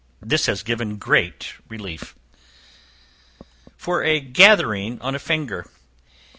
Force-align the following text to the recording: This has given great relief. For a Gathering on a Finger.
This 0.23 0.47
has 0.47 0.63
given 0.63 0.97
great 0.97 1.53
relief. 1.69 2.15
For 3.77 4.03
a 4.03 4.19
Gathering 4.19 4.99
on 4.99 5.13
a 5.13 5.19
Finger. 5.19 5.67